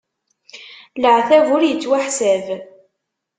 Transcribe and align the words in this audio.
Leɛtab 1.01 1.47
ur 1.55 1.61
ittwaḥsab. 1.65 2.45